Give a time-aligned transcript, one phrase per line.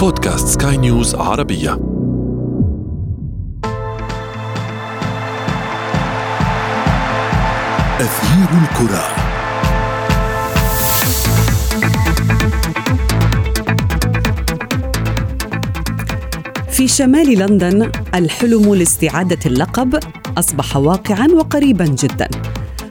[0.00, 1.72] بودكاست سكاي نيوز عربية.
[8.00, 9.04] أثير الكرة.
[16.70, 19.98] في شمال لندن الحلم لاستعادة اللقب
[20.38, 22.28] أصبح واقعا وقريبا جدا.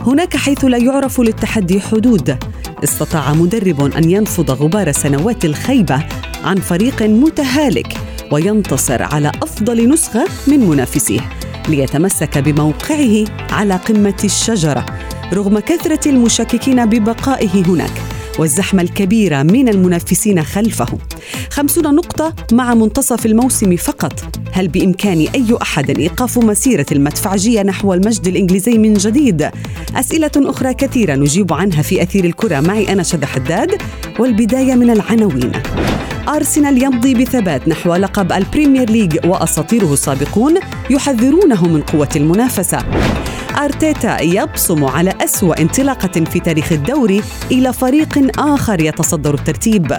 [0.07, 2.37] هناك حيث لا يعرف للتحدي حدود.
[2.83, 6.03] استطاع مدرب أن ينفض غبار سنوات الخيبة
[6.43, 7.93] عن فريق متهالك
[8.31, 11.29] وينتصر على أفضل نسخة من منافسيه
[11.67, 14.85] ليتمسك بموقعه على قمة الشجرة
[15.33, 17.91] رغم كثرة المشككين ببقائه هناك
[18.39, 20.87] والزحمة الكبيرة من المنافسين خلفه.
[21.49, 24.39] خمسون نقطة مع منتصف الموسم فقط.
[24.51, 29.49] هل بإمكان أي أحد إيقاف مسيرة المدفعجية نحو المجد الإنجليزي من جديد؟
[29.95, 32.59] أسئلة أخرى كثيرة نجيب عنها في أثير الكرة.
[32.59, 33.81] معي أنا شذى حداد
[34.19, 35.51] والبداية من العناوين.
[36.29, 40.55] أرسنال يمضي بثبات نحو لقب ال Premier League وأساطيره السابقون
[40.89, 42.79] يحذرونه من قوة المنافسة.
[43.63, 49.97] أرتيتا يبصم على أسوأ انطلاقة في تاريخ الدوري لفريق آخر يتصدر الترتيب.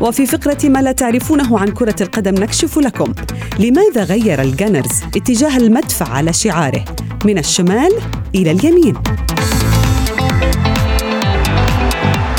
[0.00, 3.12] وفي فقرة ما لا تعرفونه عن كرة القدم نكشف لكم
[3.58, 6.84] لماذا غير الجانرز اتجاه المدفع على شعاره؟
[7.24, 7.90] من الشمال
[8.34, 8.96] إلى اليمين.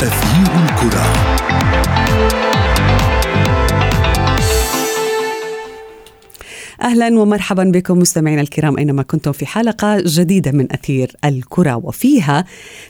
[0.02, 1.11] أثير الكرة.
[6.82, 12.44] أهلا ومرحبا بكم مستمعينا الكرام أينما كنتم في حلقة جديدة من أثير الكرة وفيها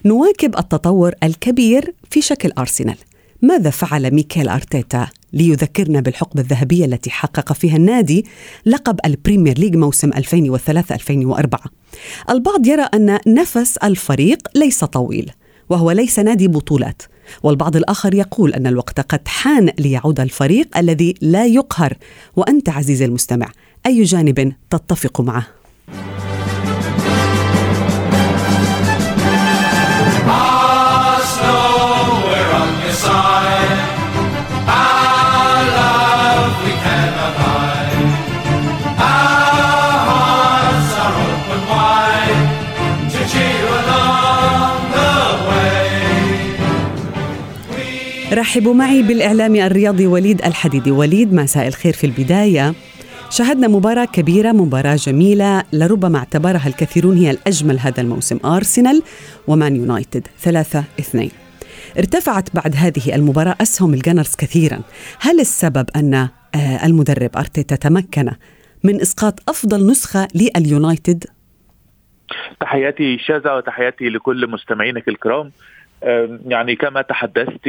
[0.04, 2.96] نواكب التطور الكبير في شكل أرسنال.
[3.42, 8.26] ماذا فعل ميكيل أرتيتا ليذكرنا بالحقبة الذهبية التي حقق فيها النادي
[8.66, 11.60] لقب ال Premier League موسم 2003 2004.
[12.30, 15.30] البعض يرى أن نفس الفريق ليس طويل
[15.70, 17.02] وهو ليس نادي بطولات
[17.42, 21.94] والبعض الآخر يقول أن الوقت قد حان ليعود الفريق الذي لا يقهر
[22.36, 23.48] وأنت عزيزي المستمع
[23.86, 25.46] أي جانب تتفق معه؟
[48.32, 52.74] رحبوا معي بالإعلامي الرياضي وليد الحديدي وليد مساء الخير في البداية
[53.32, 58.38] شاهدنا مباراة كبيرة مباراة جميلة لربما اعتبرها الكثيرون هي الأجمل هذا الموسم.
[58.44, 59.02] أرسنال
[59.46, 61.30] ومان يونايتد ثلاثة اثنين.
[61.98, 64.80] ارتفعت بعد هذه المباراة أسهم الجنرز كثيرا.
[65.20, 68.30] هل السبب أن آه، المدرب أرتيتا تمكن
[68.84, 71.24] من إسقاط أفضل نسخة لليونايتد؟
[72.60, 75.52] تحياتي شاذة وتحياتي لكل مستمعينك الكرام.
[76.46, 77.68] يعني كما تحدثت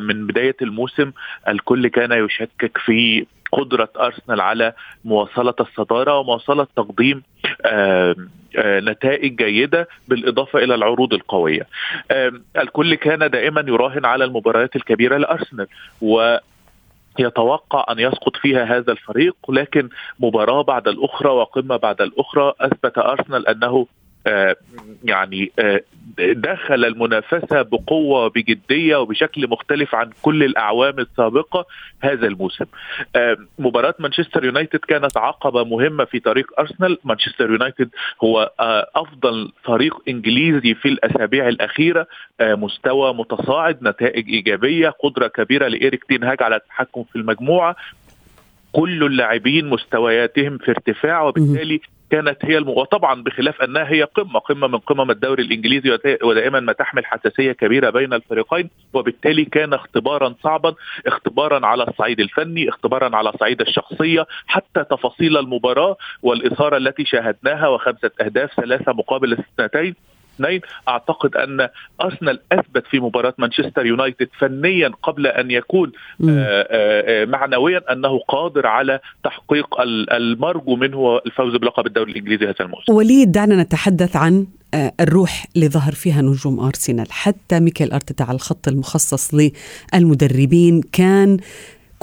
[0.00, 1.12] من بداية الموسم
[1.48, 4.72] الكل كان يشكك في قدرة أرسنال على
[5.04, 7.22] مواصلة الصدارة ومواصلة تقديم
[8.58, 11.66] نتائج جيدة بالإضافة إلى العروض القوية.
[12.56, 15.66] الكل كان دائما يراهن على المباريات الكبيرة لأرسنال
[16.00, 16.36] و
[17.18, 19.88] يتوقع أن يسقط فيها هذا الفريق لكن
[20.20, 23.86] مباراة بعد الأخرى وقمة بعد الأخرى أثبت أرسنال أنه آه،
[25.04, 25.80] يعني آه،
[26.18, 31.66] دخل المنافسة بقوة بجدية وبشكل مختلف عن كل الأعوام السابقة
[32.00, 32.64] هذا الموسم.
[33.16, 36.98] آه، مباراة مانشستر يونايتد كانت عقبة مهمة في طريق أرسنال.
[37.04, 37.88] مانشستر يونايتد
[38.24, 38.52] هو
[38.96, 42.06] أفضل فريق إنجليزي في الأسابيع الأخيرة.
[42.40, 47.76] مستوى متصاعد نتائج إيجابية قدرة كبيرة لإيريك تين هاج على التحكم في المجموعة.
[48.72, 51.80] كل اللاعبين مستوياتهم في ارتفاع وبالتالي
[52.10, 52.68] كانت هي الم...
[52.68, 57.90] وطبعا بخلاف أنها هي قمة قمة من قمم الدوري الإنجليزي ودائما ما تحمل حساسيه كبيرة
[57.90, 60.74] بين الفريقين وبالتالي كان اختبارا صعبا
[61.06, 68.10] اختبارا على الصعيد الفني اختبارا على الصعيد الشخصية حتى تفاصيل المباراة والإثارة التي شاهدناها وخمسة
[68.20, 69.94] أهداف ثلاثة مقابل اثنتين
[70.40, 71.68] الاثنين أعتقد أن
[72.00, 78.18] أرسنال أثبت في مباراة مانشستر يونايتد فنيا قبل أن يكون آه، آه، آه، معنويا أنه
[78.28, 79.80] قادر على تحقيق
[80.12, 82.92] المرجو منه الفوز بلقب الدوري الإنجليزي هذا الموسم.
[82.92, 84.46] وليد دعنا نتحدث عن
[85.00, 89.50] الروح اللي ظهر فيها نجوم أرسنال حتى ميكيل أرتيتا على الخط المخصص
[89.94, 91.38] للمدربين كان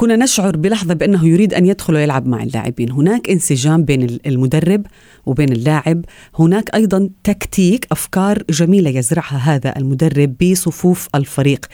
[0.01, 4.85] كنا نشعر بلحظة بأنه يريد أن يدخل ويلعب مع اللاعبين هناك انسجام بين المدرب
[5.25, 6.05] وبين اللاعب
[6.39, 11.65] هناك أيضا تكتيك أفكار جميلة يزرعها هذا المدرب بصفوف الفريق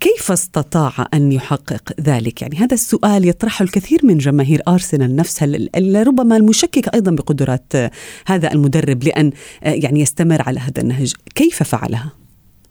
[0.00, 5.48] كيف استطاع أن يحقق ذلك؟ يعني هذا السؤال يطرحه الكثير من جماهير أرسنال نفسها
[6.02, 7.72] ربما المشككة أيضا بقدرات
[8.26, 9.30] هذا المدرب لأن
[9.62, 12.23] يعني يستمر على هذا النهج كيف فعلها؟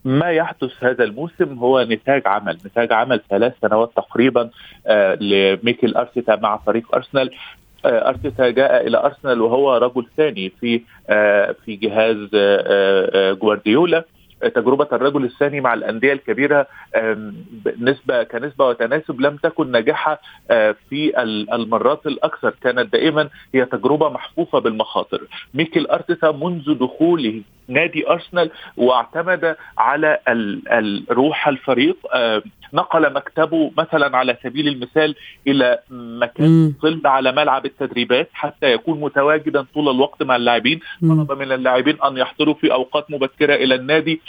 [0.06, 2.58] ما يحدث هذا الموسم هو نتاج عمل.
[2.66, 4.50] نتاج عمل ثلاث سنوات تقريبا
[4.88, 7.30] آه لميكيل أرتيتا مع فريق أرسنال.
[7.86, 12.18] آه، أرتيتا جاء إلى أرسنال وهو رجل ثاني في آه، في جهاز
[13.38, 14.04] جوارديولا.
[14.56, 16.68] تجربة الرجل الثاني مع الأندية الكبيرة
[17.80, 20.22] نسبه كنسبة وتناسب لم تكن ناجحة
[20.52, 21.22] آه، في
[21.54, 22.54] المرات الأكثر.
[22.62, 25.22] كانت دائما هي تجربة محفوفة بالمخاطر.
[25.54, 30.20] ميكل أرتيتا منذ دخوله نادي أرسنال واعتمد على
[31.12, 31.98] روح الفريق
[32.74, 35.16] نقل مكتبه مثلا على سبيل المثال
[35.48, 40.80] إلى مكان ظل على ملعب التدريبات حتى يكون متواجدا طول الوقت مع اللاعبين.
[41.02, 44.22] طلب من اللاعبين أن يحضروا في أوقات مبكرة إلى النادي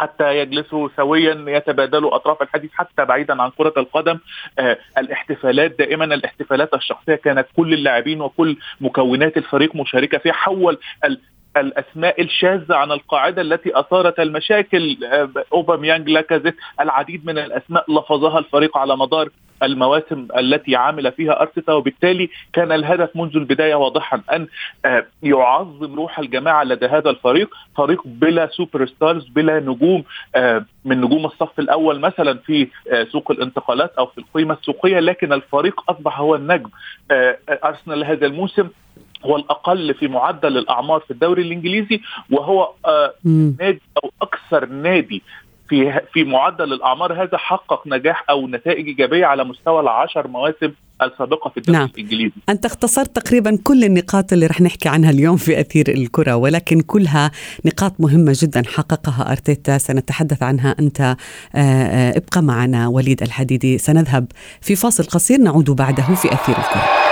[0.00, 4.18] حتى يجلسوا سويا يتبادلوا أطراف الحديث حتى بعيدا عن كرة القدم.
[4.58, 10.32] آه الاحتفالات دائما الاحتفالات الشخصية كانت كل اللاعبين وكل مكونات الفريق مشاركة فيها.
[10.32, 10.78] حول
[11.56, 18.78] الأسماء الشاذة عن القاعدة التي أثارت المشاكل آه، أوباميانج لاكازيت العديد من الأسماء لفظها الفريق
[18.78, 19.28] على مدار
[19.62, 24.46] المواسم التي عمل فيها ارتيتا وبالتالي كان الهدف منذ البداية واضحا أن
[24.84, 31.26] آه، يعظم روح الجماعة لدى هذا الفريق فريق بلا superstars بلا نجوم آه، من نجوم
[31.26, 32.68] الصف الأول مثلا في
[33.12, 36.70] سوق الانتقالات أو في القيمة السوقية لكن الفريق أصبح هو النجم
[37.64, 38.68] أرسنال هذا الموسم.
[39.24, 43.14] هو الأقل في معدل الأعمار في الدوري الإنجليزي وهو آه
[43.60, 45.22] نادي أو أكثر نادي
[45.68, 50.72] في في معدل الأعمار هذا حقق نجاح أو نتائج إيجابية على مستوى العشر مواسم
[51.02, 51.88] السابقة في الدوري نعم.
[51.94, 52.32] الإنجليزي.
[52.48, 57.30] أنت اختصرت تقريبا كل النقاط اللي رح نحكي عنها اليوم في أثير الكرة ولكن كلها
[57.64, 61.16] نقاط مهمة جدا حققها أرتيتا سنتحدث عنها أنت آه،
[61.54, 64.26] آه، ابقى معنا وليد الحديدي سنذهب
[64.60, 67.11] في فاصل قصير نعود بعده في أثير الكرة.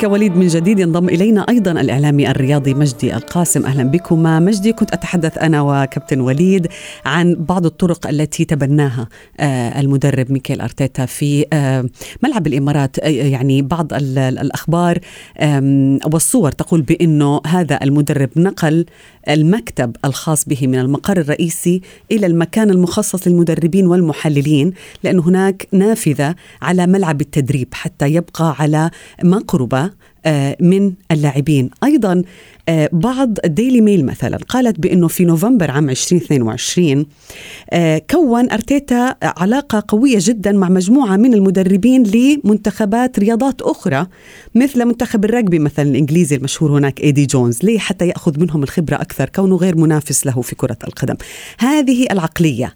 [0.00, 3.66] بك وليد من جديد ينضم إلينا أيضا الإعلامي الرياضي مجدي القاسم.
[3.66, 4.40] أهلا بكما.
[4.40, 6.68] مجدي كنت أتحدث أنا وكابتن وليد
[7.04, 9.08] عن بعض الطرق التي تبناها
[9.40, 11.84] آه، المدرب ميكيل أرتيتا في آه،
[12.22, 12.98] ملعب الإمارات.
[12.98, 14.98] آه، يعني بعض الأخبار
[16.12, 18.86] والصور تقول بأنه هذا المدرب نقل
[19.28, 21.80] المكتب الخاص به من المقر الرئيسي
[22.12, 24.72] إلى المكان المخصص للمدربين والمحللين
[25.02, 28.90] لأن هناك نافذة على ملعب التدريب حتى يبقى على
[29.24, 29.89] آه،
[30.60, 31.70] من اللاعبين.
[31.84, 32.22] أيضا
[32.70, 37.06] آه، بعض الديلي ميل مثلا قالت بأنه في نوفمبر عام 2022
[37.70, 44.06] آه، كون أرتيتا علاقة قوية جدا مع مجموعة من المدربين لمنتخبات رياضات أخرى
[44.54, 49.28] مثل منتخب الرجبي مثلا الإنجليزي المشهور هناك ايدي جونز ليه حتى يأخذ منهم الخبرة أكثر؟
[49.28, 51.14] كونه غير منافس له في كرة القدم.
[51.58, 52.74] هذه العقلية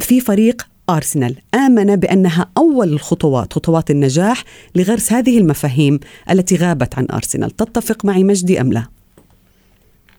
[0.00, 4.44] في فريق أرسنال آمن بأنها أول الخطوات خطوات النجاح
[4.76, 6.00] لغرس هذه المفاهيم
[6.30, 7.50] التي غابت عن أرسنال.
[7.50, 8.82] تتفق معي مجدي أم لا؟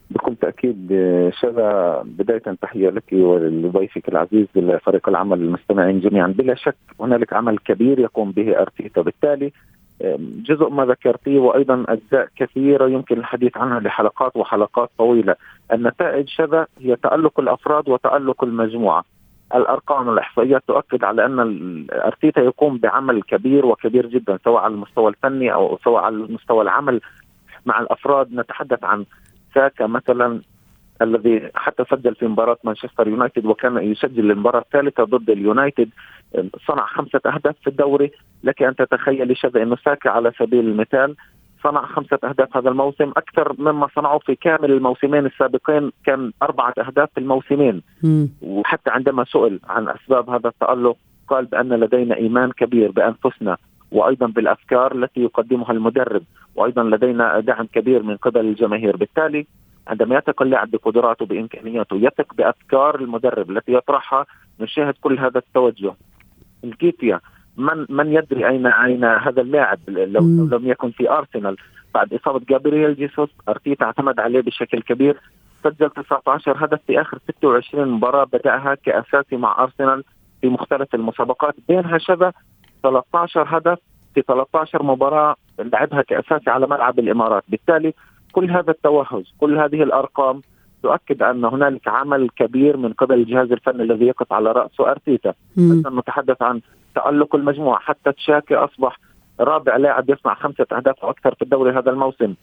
[0.10, 0.88] بكل تأكيد
[1.42, 6.28] شذا بداية تحية لك ولضيفك العزيز لفريق العمل المستمعين جميعا.
[6.28, 9.02] بلا شك هنالك عمل كبير يقوم به أرتيتا.
[9.02, 9.52] بالتالي
[10.46, 15.36] جزء ما ذكرتيه وأيضا أجزاء كثيرة يمكن الحديث عنها لحلقات وحلقات طويلة.
[15.74, 19.04] النتائج شذا هي تألق الأفراد وتألق المجموعة.
[19.56, 25.54] الأرقام والاحصائيات تؤكد على أن أرتيتا يقوم بعمل كبير وكبير جدا سواء على المستوى الفني
[25.54, 27.02] أو سواء على مستوى العمل
[27.66, 28.34] مع الأفراد.
[28.34, 29.06] نتحدث عن
[29.56, 30.42] ساكا مثلا
[31.02, 35.90] الذي حتى سجل في مباراة مانشستر يونايتد وكان يسجل المباراة الثالثة ضد اليونايتد.
[36.68, 38.12] صنع خمسة أهداف في الدوري.
[38.44, 41.16] لك أن تتخيل شذا أنه ساكا على سبيل المثال
[41.64, 47.10] صنع خمسة أهداف هذا الموسم أكثر مما صنعوا في كامل الموسمين السابقين كان أربعة أهداف
[47.14, 47.82] في الموسمين.
[48.04, 48.26] م.
[48.42, 53.58] وحتى عندما سئل عن أسباب هذا التألق قال بأن لدينا إيمان كبير بأنفسنا
[53.92, 56.24] وأيضا بالأفكار التي يقدمها المدرب
[56.56, 58.98] وأيضا لدينا دعم كبير من قبل الجماهير.
[58.98, 59.48] بالتالي
[59.88, 64.26] عندما يثق اللاعب بقدراته بإمكانياته يثق بأفكار المدرب التي يطرحها
[64.60, 65.94] نشاهد كل هذا التوجه.
[66.64, 67.20] الكيتيا
[67.58, 71.58] من من يدري أين أين هذا اللاعب؟ لو, لو لم يكن في أرسنال.
[71.94, 75.18] بعد إصابة جابرييل جيسوس أرتيتا اعتمد عليه بشكل كبير.
[75.64, 80.04] سجل 19 هدف في آخر 26 مباراة بدأها كأساسي مع أرسنال
[80.42, 81.56] في مختلف المسابقات.
[81.68, 82.34] بينها شبه
[82.84, 83.80] 13 هدف
[84.16, 87.44] في 13 مباراة لعبها كأساسي على ملعب الإمارات.
[87.48, 87.94] بالتالي
[88.32, 90.42] كل هذا التوهج كل هذه الأرقام
[90.84, 95.34] تؤكد أن هنالك عمل كبير من قبل الجهاز الفني الذي يقف على راسه أرتيتا.
[95.98, 96.62] نتحدث عن
[96.96, 99.00] تألق المجموعة حتى تشاكي أصبح
[99.40, 102.34] رابع لاعب يصنع خمسة أهداف أو أكثر في الدوري هذا الموسم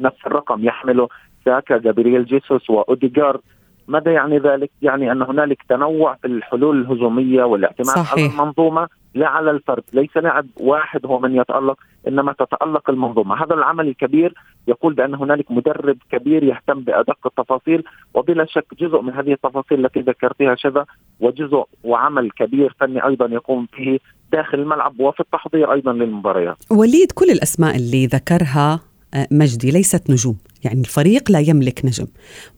[0.00, 1.08] نفس الرقم يحمله
[1.44, 3.40] ساكا جابرييل جيسوس وأوديجارد
[3.88, 8.12] ماذا يعني ذلك؟ يعني أن هنالك تنوع في الحلول الهجومية والاعتماد صحيح.
[8.12, 11.78] على المنظومة لا على الفرد، ليس لاعب واحد هو من يتألق
[12.08, 14.34] إنما تتألق المنظومة، هذا العمل الكبير
[14.68, 20.00] يقول بأن هنالك مدرب كبير يهتم بأدق التفاصيل وبلا شك جزء من هذه التفاصيل التي
[20.00, 20.84] ذكرتها شذا
[21.20, 23.98] وجزء وعمل كبير فني أيضا يقوم به
[24.32, 26.56] داخل الملعب وفي التحضير أيضا للمباريات.
[26.70, 28.80] وليد كل الأسماء اللي ذكرها
[29.14, 32.06] آه، مجدي ليست نجوم يعني الفريق لا يملك نجم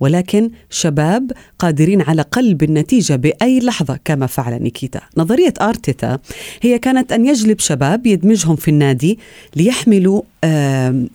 [0.01, 5.01] ولكن شباب قادرين على قلب النتيجة بأي لحظة كما فعل نيكيتا.
[5.17, 6.19] نظرية آرتيتا
[6.63, 9.19] هي كانت أن يجلب شباب يدمجهم في النادي
[9.57, 10.23] ليحملوا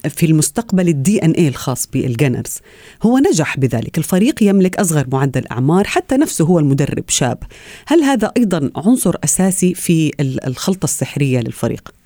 [0.10, 2.60] في المستقبل الدي إن اي الخاص بالجنرز.
[3.04, 3.98] هو نجح بذلك.
[3.98, 7.38] الفريق يملك أصغر معدل أعمار حتى نفسه هو المدرب شاب.
[7.88, 12.01] هل هذا أيضا عنصر أساسي في الخلطة السحرية للفريق؟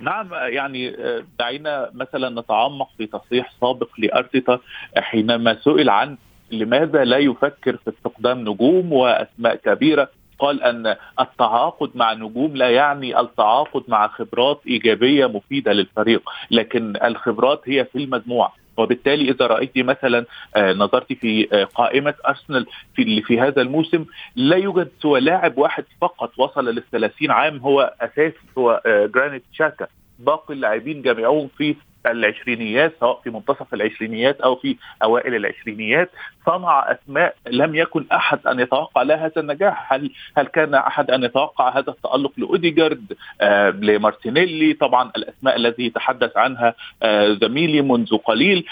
[0.00, 4.58] نعم يعني آه، دعينا مثلا نتعمق في تصريح سابق لأرتيتا
[4.96, 6.16] حينما سئل عن
[6.50, 10.08] لماذا لا يفكر في استخدام نجوم وأسماء كبيرة.
[10.38, 17.62] قال أن التعاقد مع نجوم لا يعني التعاقد مع خبرات إيجابية مفيدة للفريق لكن الخبرات
[17.64, 18.52] هي في المجموعة.
[18.76, 20.24] وبالتالي إذا رأيت مثلا
[20.56, 24.04] آه، نظرت في آه، قائمة أرسنال في في هذا الموسم
[24.36, 29.42] لا يوجد سوى لاعب واحد فقط وصل لل 30 عام هو اساسي هو آه، جرانيت
[29.52, 29.86] شاكا
[30.18, 31.76] باقي اللاعبين جميعهم في
[32.10, 36.10] العشرينيات سواء في منتصف العشرينيات أو في أوائل العشرينيات
[36.46, 39.92] صنع أسماء لم يكن أحد أن يتوقع لها هذا النجاح.
[39.92, 46.36] هل هل كان أحد أن يتوقع هذا التألق لأوديجارد؟ آه لمارتينيلي طبعا الأسماء التي تحدث
[46.36, 48.64] عنها آه زميلي منذ قليل.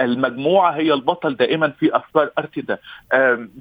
[0.00, 2.78] المجموعة هي البطل دائما في أفكار أرتيتا.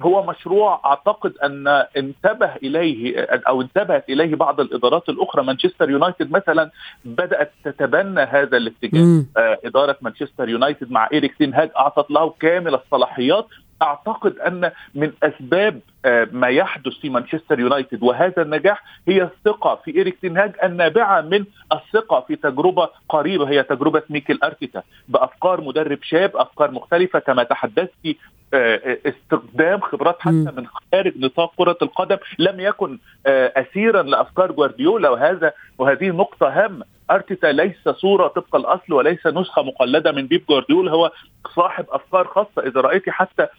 [0.02, 1.68] هو مشروع أعتقد أن
[1.98, 3.16] انتبه إليه
[3.48, 5.44] أو انتبهت إليه بعض الإدارات الأخرى.
[5.44, 6.72] مانشستر يونايتد مثلا
[7.06, 9.24] بدأت تتبنى هذا الاتجاه.
[9.38, 13.48] آه، إدارة مانشستر يونايتد مع إيريك تين هاج أعطت له كامل الصلاحيات
[13.84, 19.96] أعتقد أن من أسباب آه، ما يحدث في مانشستر يونايتد وهذا النجاح هي الثقة في
[19.96, 26.32] إيريك تنهاج النابعة من الثقة في تجربة قريبة هي تجربة ميكل أرتيتا بأفكار مدرب شاب
[26.36, 28.18] أفكار مختلفة كما تحدثت
[28.54, 35.10] آه، استخدام خبرات حتى من خارج نطاق كرة القدم لم يكن آه، اسيرا لأفكار جوارديولا
[35.10, 40.92] وهذا وهذه نقطه هامه أرتيتا ليس صورة طبق الأصل وليس نسخة مقلدة من بيب جوارديولا
[40.92, 41.12] هو
[41.56, 43.50] صاحب أفكار خاصة إذا رايت حتى آه،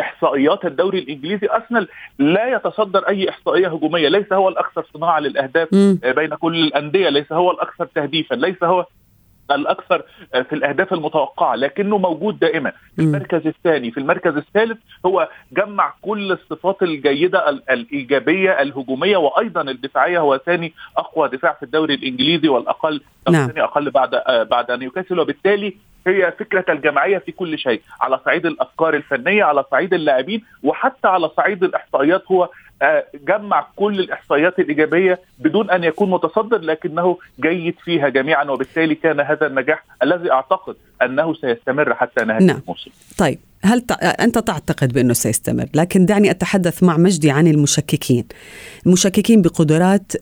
[0.00, 1.48] إحصائيات الدوري الإنجليزي.
[1.50, 4.08] أرسنال لا يتصدر أي إحصائية هجومية.
[4.08, 5.98] ليس هو الأكثر صناعة للأهداف م.
[6.04, 7.08] آه، بين كل الأندية.
[7.08, 8.34] ليس هو الأكثر تهديفا.
[8.34, 8.86] ليس هو
[9.50, 10.02] الأكثر
[10.34, 12.72] آه، في الأهداف المتوقعة لكنه موجود دائما.
[12.96, 20.18] في المركز الثاني في المركز الثالث هو جمع كل الصفات الجيدة الإيجابية الهجومية وأيضا الدفاعية.
[20.18, 23.46] هو ثاني أقوى دفاع في الدوري الإنجليزي والأقل نعم.
[23.46, 24.10] ثاني أقل بعد
[24.50, 25.74] بعد نيوكاسل وبالتالي
[26.06, 31.28] هي فكرة الجمعية في كل شيء على صعيد الأفكار الفنية على صعيد اللاعبين وحتى على
[31.36, 32.48] صعيد الإحصائيات هو آه،
[33.14, 39.46] جمع كل الإحصائيات الإيجابية بدون أن يكون متصدر لكنه جيد فيها جميعا وبالتالي كان هذا
[39.46, 42.60] النجاح الذي أعتقد أنه سيستمر حتى نهاية نعم.
[42.62, 43.92] الموسم طيب هل ت...
[43.92, 48.24] أنت تعتقد بأنه سيستمر؟ لكن دعني أتحدث مع مجدي عن المشككين.
[48.86, 50.12] المشككين بقدرات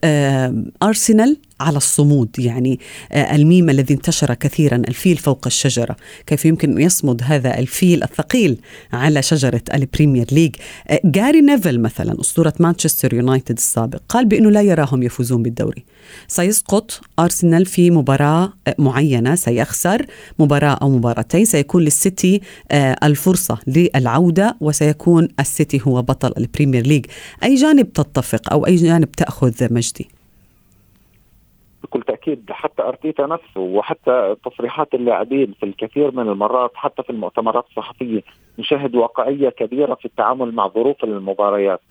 [0.83, 2.29] أرسنال على الصمود.
[2.39, 2.79] يعني
[3.11, 5.95] آه، الميم الذي انتشر كثيرا الفيل فوق الشجرة.
[6.27, 8.57] كيف يمكن أن يصمد هذا الفيل الثقيل
[8.93, 10.55] على شجرة ال Premier League؟
[10.87, 15.85] آه، جاري نيفل مثلا أسطورة مانشستر يونايتد السابق قال بأنه لا يراهم يفوزون بالدوري.
[16.27, 20.05] سيسقط أرسنال في مباراة آه، معينة سيخسر
[20.39, 22.41] مباراة أو مباراتين سيكون للسيتي
[23.03, 23.32] الفرصة
[23.67, 27.05] للعودة وسيكون السيتي هو بطل ال Premier League
[27.43, 30.07] أي جانب تتفق أو أي جانب تأخذ مجدي؟
[31.83, 37.65] بكل تأكيد حتى أرتيتا نفسه وحتى تصريحات اللاعبين في الكثير من المرات حتى في المؤتمرات
[37.69, 38.21] الصحفية
[38.59, 41.81] نشاهد واقعيه كبيرة في التعامل مع ظروف المباريات.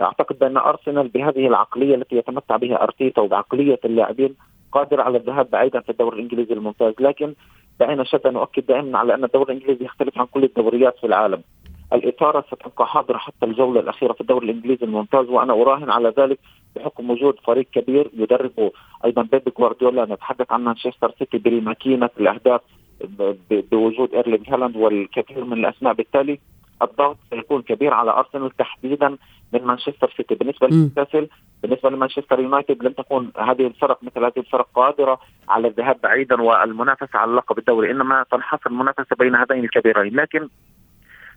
[0.00, 4.34] أعتقد بأن أرسنال بهذه العقلية التي يتمتع بها أرتيتا وبعقلية اللاعبين
[4.72, 7.34] قادر على الذهاب بعيدا في الدوري الإنجليزي الممتاز لكن
[7.80, 11.42] دعينا شذى نؤكد دائما على أن الدوري الإنجليزي يختلف عن كل الدوريات في العالم.
[11.92, 16.38] الإثارة ستبقى حاضرة حتى الجولة الأخيرة في الدوري الإنجليزي الممتاز وأنا أراهن على ذلك
[16.76, 18.70] بحكم وجود فريق كبير يدربه
[19.04, 20.04] أيضا بيب جوارديولا.
[20.04, 22.60] نتحدث عن مانشستر سيتي بماكينة الأهداف
[23.50, 25.94] بوجود إيرلينج هالاند والكثير من الأسماء.
[25.94, 26.38] بالتالي
[26.82, 29.16] الضغط سيكون كبير على أرسنال تحديدا
[29.52, 30.34] من مانشستر سيتي.
[30.34, 31.28] بالنسبة لنيوكاسل
[31.62, 37.18] بالنسبة لمانشستر يونايتد لن تكون هذه الفرق مثل هذه الفرق قادرة على الذهاب بعيدا والمنافسة
[37.18, 40.16] على اللقب الدوري إنما تنحصر المنافسة بين هذين الكبيرين.
[40.16, 40.48] لكن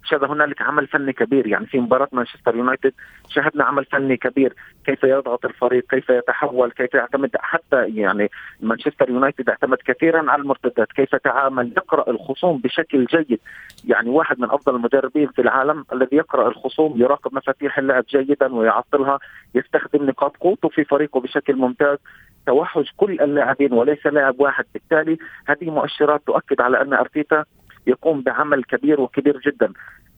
[0.03, 1.47] شهد هنالك عمل فني كبير.
[1.47, 2.93] يعني في مباراة مانشستر يونايتد
[3.29, 4.53] شاهدنا عمل فني كبير.
[4.85, 8.29] كيف يضغط الفريق؟ كيف يتحول؟ كيف يعتمد؟ حتى يعني
[8.61, 10.91] مانشستر يونايتد اعتمد كثيرا على المرتدات.
[10.91, 13.39] كيف تعامل؟ يقرأ الخصوم بشكل جيد.
[13.85, 19.19] يعني واحد من أفضل المدربين في العالم الذي يقرأ الخصوم يراقب مفاتيح اللعب جيدا ويعطلها
[19.55, 21.97] يستخدم نقاط قوته في فريقه بشكل ممتاز.
[22.45, 24.65] توحش كل اللاعبين وليس لاعب واحد.
[24.73, 27.45] بالتالي هذه مؤشرات تؤكد على أن أرتيتا
[27.87, 29.73] يقوم بعمل كبير وكبير جدا.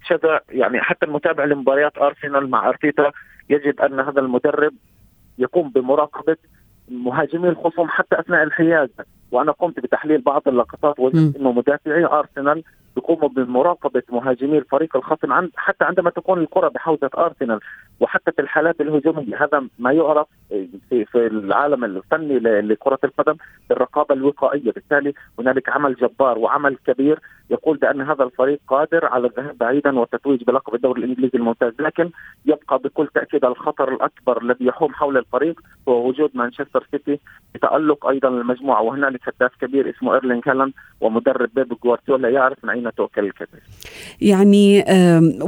[0.08, 3.12] شذا يعني حتى المتابع لمباريات أرسنال مع أرتيتا
[3.50, 4.74] يجد أن هذا المدرب
[5.38, 6.38] يقوم بمراقبة
[6.90, 8.90] مهاجمي الخصوم حتى أثناء الحياد
[9.32, 12.64] وأنا قمت بتحليل بعض اللقطات وجدت إنه مدافعي أرسنال
[12.98, 17.60] يقوموا بمراقبة مهاجمي الفريق الخصم عند حتى عندما تكون الكرة بحوزة أرسنال
[18.00, 19.44] وحتى في الحالات الهجومية.
[19.44, 20.28] هذا ما يعرف
[20.90, 23.36] في, في العالم الفني لكرة القدم
[23.70, 24.72] بالرقابة الوقائية.
[24.72, 30.44] بالتالي هنالك عمل جبار وعمل كبير يقول بأن هذا الفريق قادر على الذهاب بعيدا والتتويج
[30.44, 31.74] بلقب الدوري الإنجليزي الممتاز.
[31.80, 32.10] لكن
[32.46, 37.20] يبقى بكل تأكيد الخطر الأكبر الذي يحوم حول الفريق هو وجود مانشستر سيتي
[37.56, 38.82] بتألق أيضا المجموعة.
[38.82, 42.30] وهنالك هداف كبير اسمه ايرلين هالاند ومدرب بيب جوارديولا.
[42.30, 43.62] يعرف من اين تؤكل الكتف
[44.22, 44.86] يعني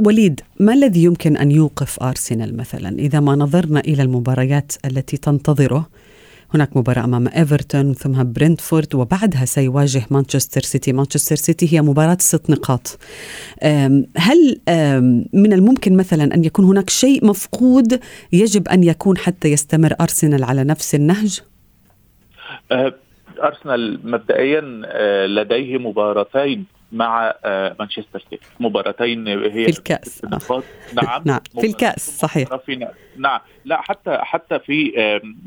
[0.06, 5.88] وليد ما الذي يمكن أن يوقف أرسنال مثلا؟ إذا ما نظرنا إلى المباريات التي تنتظره
[6.54, 10.92] هناك مباراة أمام إيفرتون ثم برنتفورد وبعدها سيواجه مانشستر سيتي.
[10.92, 12.98] مانشستر سيتي هي مباراة ست نقاط.
[14.16, 14.60] هل
[15.32, 18.00] من الممكن مثلا أن يكون هناك شيء مفقود
[18.32, 21.40] يجب أن يكون حتى يستمر أرسنال على نفس النهج؟
[22.72, 22.94] أه،
[23.42, 26.77] أرسنال مبدئيا أه، لديه مباراتين.
[26.92, 28.46] مع آه، مانشستر سيتي.
[28.60, 30.24] مباراتين هي في الكأس.
[30.24, 31.22] نعم.
[31.24, 31.40] نعم.
[31.60, 32.48] في الكأس صحيح.
[33.16, 33.40] نعم.
[33.64, 34.92] لا حتى حتى في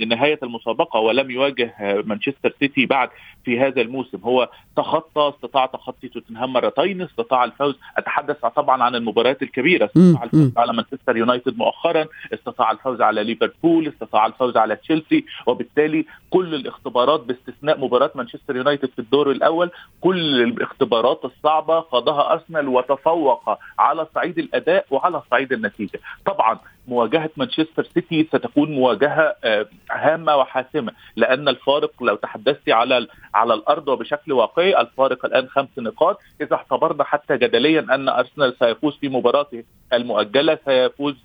[0.08, 3.10] نهاية المسابقة ولم يواجه آه، مانشستر سيتي بعد
[3.46, 4.18] في هذا الموسم.
[4.24, 7.76] هو تخطى استطاع تخطي توتنهام مرتين استطاع الفوز.
[7.98, 9.86] أتحدث طبعا عن المباريات الكبيرة.
[9.86, 12.06] استطاع الفوز على مانشستر يونايتد مؤخرا.
[12.34, 13.88] استطاع الفوز على ليفربول.
[13.88, 15.26] استطاع الفوز على تشيلسي.
[15.46, 19.72] وبالتالي كل الاختبارات باستثناء مباراة مانشستر يونايتد في الدور الأول
[20.02, 26.00] كل الاختبارات الصعبة خاضها أرسنال وتفوق على صعيد الأداء وعلى صعيد النتيجة.
[26.26, 26.60] طبعا
[26.92, 33.88] مواجهة مانشستر سيتي ستكون مواجهة آه، هامة وحاسمة لأن الفارق لو تحدثت على على الأرض
[33.88, 36.20] وبشكل واقعي الفارق الآن خمس نقاط.
[36.42, 41.16] إذا اعتبرنا حتى جدليا أن أرسنال سيفوز في مباراته المؤجلة سيفوز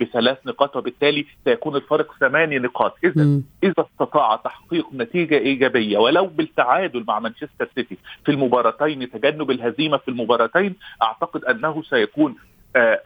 [0.00, 2.94] بثلاث نقاط وبالتالي سيكون الفارق ثماني نقاط.
[3.04, 9.96] إذا إذا استطاع تحقيق نتيجة إيجابية ولو بالتعادل مع مانشستر سيتي في المباراتين تجنب الهزيمة
[9.96, 12.51] في المباراتين أعتقد أنه سيكون آه،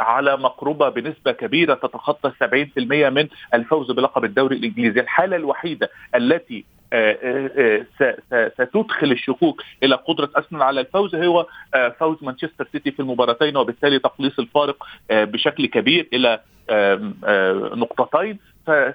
[0.00, 5.00] على مقربة بنسبة كبيرة تتخطى 70% من الفوز بلقب الدوري الإنجليزي.
[5.00, 7.84] الحالة الوحيدة التي آه،
[8.32, 11.46] آه، ستدخل الشكوك إلى قدرة أرسنال على الفوز هو
[11.98, 16.40] فوز مانشستر سيتي في المباراتين وبالتالي تقليص الفارق بشكل كبير إلى
[17.76, 18.38] نقطتين.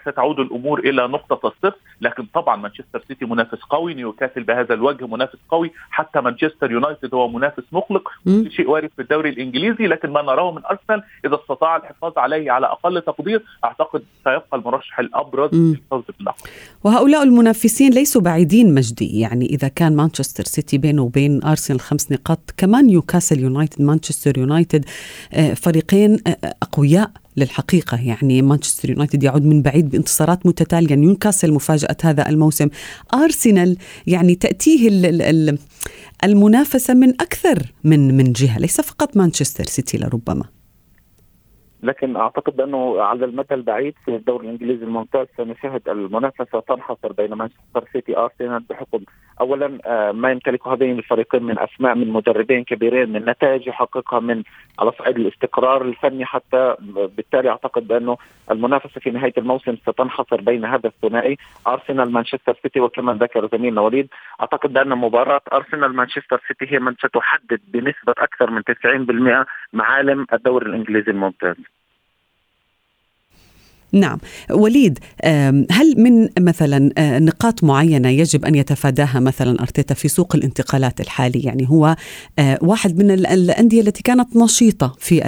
[0.02, 1.80] ستعود الأمور إلى نقطة الصفر.
[2.02, 5.72] لكن طبعا مانشستر سيتي منافس قوي نيوكاسل بهذا الوجه منافس قوي.
[5.90, 8.10] حتى مانشستر يونايتد هو منافس مقلق.
[8.50, 12.68] شيء وارد في الدوري الإنجليزي لكن ما نراه من أرسنال إذا استطاع الحفاظ عليه على
[12.68, 16.36] أقل تقدير أعتقد سيبقى المرشح الأبرز للفوز باللقب
[16.84, 19.20] وهؤلاء المنافسين ليسوا بعيدين مجدي.
[19.20, 24.86] يعني إذا كان مانشستر سيتي بينه وبين أرسنال خمس نقاط كمان نيوكاسل يونايتد مانشستر يونايتد
[25.34, 28.08] آه، فريقين آه، أقوياء للحقيقة.
[28.08, 30.96] يعني مانشستر يونايتد يعود من بعيد بانتصارات متتالية.
[30.96, 32.70] نيوكاسل مفاجأة هذا الموسم.
[33.14, 34.90] أرسنال يعني تأتيه
[36.24, 40.46] المنافسة من أكثر من من جهة ليس فقط مانشستر سيتي لربما.
[41.84, 47.88] لكن أعتقد بانه على المدى البعيد في الدوري الإنجليزي الممتاز سنشاهد المنافسة تنحصر بين مانشستر
[47.94, 49.00] سيتي ارسنال بحكم
[49.42, 54.44] اولا آه، ما يمتلكه هذين الفريقين من أسماء من مدربين كبيرين من نتائج يحققها من
[54.80, 56.76] على صعيد الاستقرار الفني حتى
[57.18, 58.18] بالتالي أعتقد بأنه
[58.52, 64.08] المنافسة في نهاية الموسم ستنحصر بين هذا الثنائي أرسنال مانشستر سيتي وكما ذكر زميلنا وليد
[64.42, 68.62] أعتقد بأن مباراة أرسنال مانشستر سيتي هي من ستحدد بنسبة أكثر من
[69.44, 71.81] 90% معالم الدوري الإنجليزي الممتاز.
[73.94, 74.18] نعم.
[74.52, 75.00] وليد
[75.72, 81.40] هل من مثلا آه، نقاط معينة يجب أن يتفاداها مثلا أرتيتا في سوق الانتقالات الحالي؟
[81.40, 81.96] يعني هو
[82.40, 85.22] آه، واحد من الأندية التي كانت نشيطة في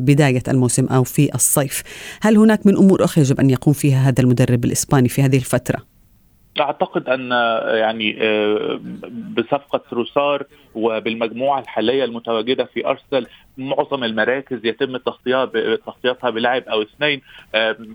[0.00, 1.82] بداية الموسم أو في الصيف.
[2.22, 5.78] هل هناك من أمور أخرى يجب أن يقوم فيها هذا المدرب الإسباني في هذه الفترة؟
[6.60, 7.30] أعتقد أن
[7.78, 8.80] يعني آه،
[9.36, 13.26] بصفقة روسار وبالمجموعة الحالية المتواجدة في أرسنال
[13.58, 17.22] معظم المراكز يتم تصفيتها بلاعب أو اثنين.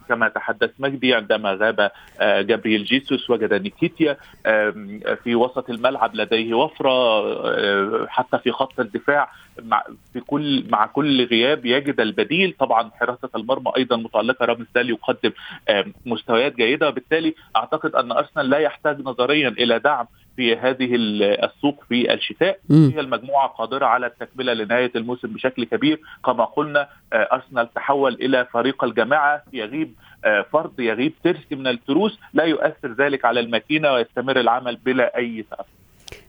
[0.09, 4.17] كما تحدث مجدي عندما غاب آه، جابرييل جيسوس وجد نيكيتيا
[5.23, 9.31] في وسط الملعب لديه وفرة آه، حتى في خط الدفاع.
[9.63, 12.55] مع في كل مع كل غياب يجد البديل.
[12.59, 15.31] طبعا حراسة المرمى أيضا متالقه رامز دالي يقدم
[16.05, 16.87] مستويات جيدة.
[16.87, 20.05] وبالتالي أعتقد أن أرسنال لا يحتاج نظريا إلى دعم
[20.39, 20.89] في هذه
[21.43, 22.59] السوق في الشتاء.
[22.71, 25.99] هي المجموعة قادرة على التكملة لنهاية الموسم بشكل كبير.
[26.25, 29.43] كما قلنا آه، أرسنال تحول إلى فريق الجماعة.
[29.53, 29.93] يغيب
[30.25, 32.19] آه، فرد يغيب ترس من التروس.
[32.33, 35.78] لا يؤثر ذلك على الماكينة ويستمر العمل بلا أي تأثير.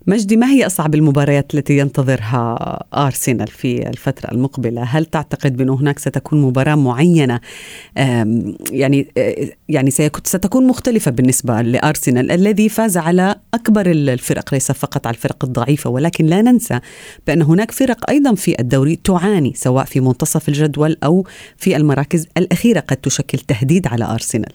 [0.06, 5.98] مجدي ما هي أصعب المباريات التي ينتظرها أرسنال في الفترة المقبلة؟ هل تعتقد بأنه هناك
[5.98, 7.40] ستكون مباراة معينة؟
[8.70, 9.08] يعني
[9.68, 9.90] يعني
[10.24, 16.26] ستكون مختلفة بالنسبة لأرسنال الذي فاز على أكبر الفرق ليس فقط على الفرق الضعيفة ولكن
[16.26, 16.80] لا ننسى
[17.26, 22.80] بأن هناك فرق أيضا في الدوري تعاني سواء في منتصف الجدول أو في المراكز الأخيرة
[22.80, 24.52] قد تشكل تهديد على أرسنال.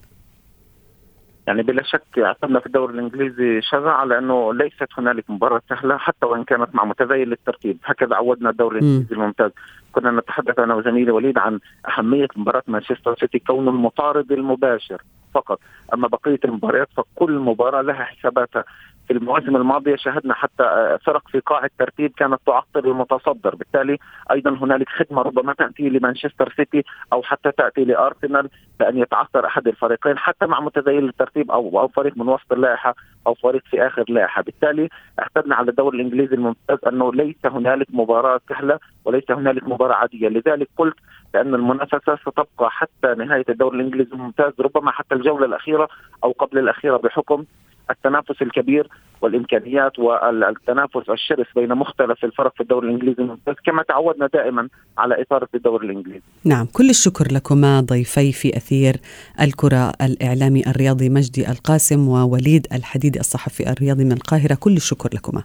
[1.48, 6.26] يعني بلا شك اعتمدنا في الدوري الإنجليزي شذا على انه ليست هنالك مباراة سهلة حتى
[6.26, 9.52] وإن كانت مع متذيل الترتيب هكذا عودنا الدوري الإنجليزي الممتاز.
[9.92, 11.60] كنا نتحدث أنا وزميلي وليد عن
[11.98, 15.02] أهمية مباراة مانشستر سيتي كونه المطارد المباشر
[15.34, 15.60] فقط.
[15.94, 18.64] أما بقية المباريات فكل مباراة لها حساباتها.
[19.08, 23.56] في المواسم الماضية شاهدنا حتى آه، فرق في قاع الترتيب كانت تعطل المتصدر.
[23.56, 23.98] بالتالي
[24.32, 30.18] أيضا هنالك خدمة ربما تأتي لمانشستر سيتي أو حتى تأتي لأرسنال بأن يتعثر أحد الفريقين
[30.18, 32.96] حتى مع متذيل الترتيب أو أو فريق من وسط اللائحة
[33.28, 34.42] أو فريق في آخر لائحة.
[34.42, 34.90] بالتالي
[35.20, 40.28] اعتدنا على الدوري الإنجليزي الممتاز أنه ليس هنالك مباراة سهلة وليس هنالك مباراة عادية.
[40.30, 40.96] لذلك قلت
[41.34, 45.88] بأن المنافسة ستبقى حتى نهاية الدوري الإنجليزي الممتاز ربما حتى الجولة الأخيرة
[46.24, 47.46] أو قبل الأخيرة بحكم
[47.90, 48.90] التنافس الكبير
[49.22, 55.48] والإمكانيات والتنافس الشرس بين مختلف الفرق في الدوري الإنجليزي الممتاز كما تعودنا دائما على اثاره
[55.56, 56.22] الدوري الإنجليزي.
[56.46, 58.96] نعم، كل الشكر لكما ضيفي في أثير
[59.42, 65.44] الكرة الإعلامي الرياضي مجدي القاسم ووليد الحديدي الصحفي الرياضي من القاهرة، كل الشكر لكما.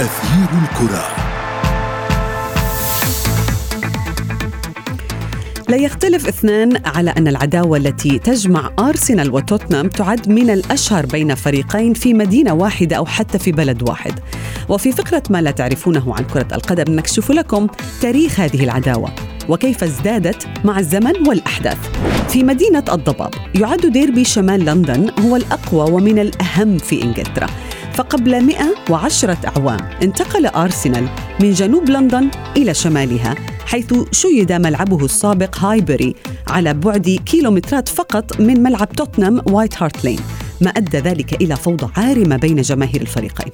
[0.00, 1.21] أثير الكرة
[5.72, 11.94] لا يختلف اثنان على أن العداوة التي تجمع أرسنال وتوتنهام تعد من الأشهر بين فريقين
[11.94, 14.12] في مدينة واحدة أو حتى في بلد واحد.
[14.68, 17.66] وفي فقرة ما لا تعرفونه عن كرة القدم نكشف لكم
[18.00, 19.14] تاريخ هذه العداوة
[19.48, 21.78] وكيف ازدادت مع الزمن والأحداث.
[22.28, 27.46] في مدينة الضباب يعد ديربي شمال لندن هو الأقوى ومن الأهم في إنجلترا.
[27.92, 31.08] فقبل 110 أعوام انتقل أرسنال
[31.40, 33.51] من جنوب لندن إلى شمالها.
[33.66, 36.14] حيث شيد ملعبه السابق هايبري
[36.48, 40.20] على بعد كيلومترات فقط من ملعب توتنهام وايت هارت لين
[40.60, 43.52] ما أدى ذلك إلى فوضى عارمة بين جماهير الفريقين.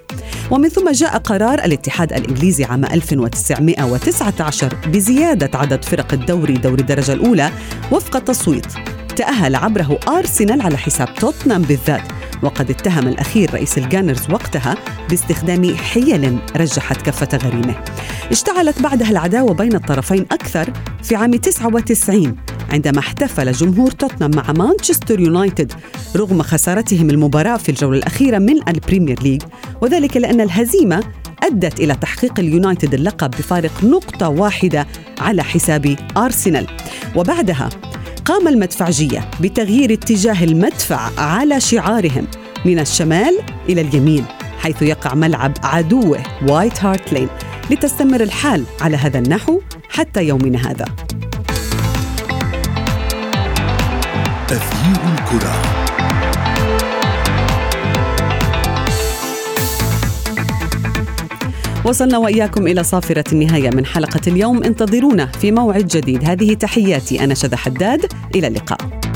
[0.51, 7.51] ومن ثم جاء قرار الاتحاد الإنجليزي عام 1919 بزيادة عدد فرق الدوري دوري الدرجة الأولى
[7.92, 8.66] وفق تصويت
[9.16, 14.77] تأهل عبره أرسنال على حساب توتنهام بالذات وقد اتهم الأخير رئيس الجانرز وقتها
[15.11, 17.74] باستخدام حيل رجحت كفة غريمه.
[18.31, 20.72] اشتعلت بعدها العداوة بين الطرفين أكثر
[21.03, 22.37] في عام 99
[22.70, 25.72] عندما احتفل جمهور توتنهام مع مانشستر يونايتد
[26.16, 29.42] رغم خسارتهم المباراة في الجولة الأخيرة من البريمير ليج.
[29.81, 31.05] وذلك لأن الهزيمة
[31.42, 34.87] أدت إلى تحقيق اليونايتد اللقب بفارق نقطة واحدة
[35.18, 36.66] على حساب أرسنال.
[37.16, 37.68] وبعدها
[38.29, 42.27] قام المدفعجية بتغيير اتجاه المدفع على شعارهم
[42.64, 43.38] من الشمال
[43.69, 44.25] إلى اليمين
[44.59, 47.29] حيث يقع ملعب عدوه وايت هارت لين
[47.71, 50.85] لتستمر الحال على هذا النحو حتى يومنا هذا.
[54.49, 55.78] تغيير الكرة.
[61.88, 64.62] وصلنا وإياكم إلى صافرة النهاية من حلقة اليوم.
[64.64, 66.24] انتظرونا في موعد جديد.
[66.24, 68.12] هذه تحياتي أنا شذى حداد.
[68.35, 69.08] إلى اللقاء.